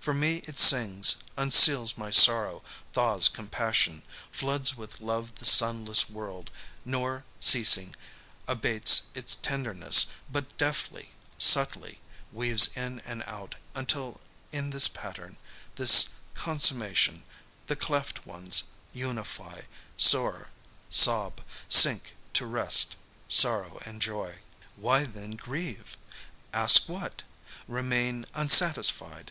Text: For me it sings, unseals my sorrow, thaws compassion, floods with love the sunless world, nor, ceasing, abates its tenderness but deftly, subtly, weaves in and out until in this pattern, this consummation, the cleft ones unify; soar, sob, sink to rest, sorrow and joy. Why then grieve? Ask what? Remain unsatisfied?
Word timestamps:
For 0.00 0.12
me 0.12 0.38
it 0.38 0.58
sings, 0.58 1.14
unseals 1.36 1.96
my 1.96 2.10
sorrow, 2.10 2.64
thaws 2.92 3.28
compassion, 3.28 4.02
floods 4.28 4.76
with 4.76 5.00
love 5.00 5.36
the 5.36 5.44
sunless 5.44 6.10
world, 6.10 6.50
nor, 6.84 7.22
ceasing, 7.38 7.94
abates 8.48 9.04
its 9.14 9.36
tenderness 9.36 10.08
but 10.32 10.58
deftly, 10.58 11.10
subtly, 11.38 12.00
weaves 12.32 12.70
in 12.76 12.98
and 13.06 13.22
out 13.22 13.54
until 13.76 14.20
in 14.50 14.70
this 14.70 14.88
pattern, 14.88 15.36
this 15.76 16.08
consummation, 16.34 17.22
the 17.68 17.76
cleft 17.76 18.26
ones 18.26 18.64
unify; 18.92 19.60
soar, 19.96 20.48
sob, 20.90 21.40
sink 21.68 22.16
to 22.32 22.46
rest, 22.46 22.96
sorrow 23.28 23.80
and 23.86 24.02
joy. 24.02 24.40
Why 24.74 25.04
then 25.04 25.36
grieve? 25.36 25.96
Ask 26.52 26.88
what? 26.88 27.22
Remain 27.68 28.26
unsatisfied? 28.34 29.30